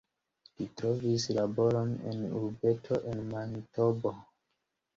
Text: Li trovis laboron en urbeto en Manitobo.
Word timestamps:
Li 0.61 0.65
trovis 0.79 1.25
laboron 1.39 1.93
en 2.13 2.25
urbeto 2.41 3.01
en 3.15 3.25
Manitobo. 3.31 4.17